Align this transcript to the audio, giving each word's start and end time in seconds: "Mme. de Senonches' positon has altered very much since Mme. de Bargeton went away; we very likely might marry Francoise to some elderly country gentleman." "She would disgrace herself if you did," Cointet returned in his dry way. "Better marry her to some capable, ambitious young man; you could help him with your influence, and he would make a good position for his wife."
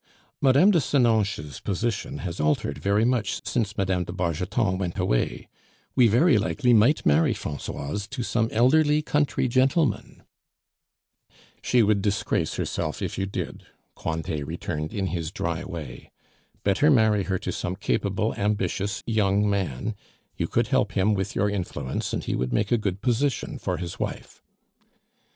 "Mme. 0.41 0.71
de 0.71 0.79
Senonches' 0.81 1.61
positon 1.61 2.21
has 2.21 2.39
altered 2.39 2.79
very 2.79 3.05
much 3.05 3.39
since 3.47 3.77
Mme. 3.77 4.01
de 4.05 4.11
Bargeton 4.11 4.79
went 4.79 4.97
away; 4.97 5.47
we 5.95 6.07
very 6.07 6.39
likely 6.39 6.73
might 6.73 7.05
marry 7.05 7.35
Francoise 7.35 8.07
to 8.07 8.23
some 8.23 8.49
elderly 8.51 9.03
country 9.03 9.47
gentleman." 9.47 10.23
"She 11.61 11.83
would 11.83 12.01
disgrace 12.01 12.55
herself 12.55 13.03
if 13.03 13.19
you 13.19 13.27
did," 13.27 13.67
Cointet 13.95 14.47
returned 14.47 14.91
in 14.91 15.05
his 15.05 15.29
dry 15.31 15.63
way. 15.63 16.09
"Better 16.63 16.89
marry 16.89 17.25
her 17.25 17.37
to 17.37 17.51
some 17.51 17.75
capable, 17.75 18.33
ambitious 18.33 19.03
young 19.05 19.47
man; 19.47 19.93
you 20.35 20.47
could 20.47 20.69
help 20.69 20.93
him 20.93 21.13
with 21.13 21.35
your 21.35 21.47
influence, 21.47 22.11
and 22.11 22.23
he 22.23 22.35
would 22.35 22.51
make 22.51 22.71
a 22.71 22.77
good 22.79 23.03
position 23.03 23.59
for 23.59 23.77
his 23.77 23.99
wife." 23.99 24.41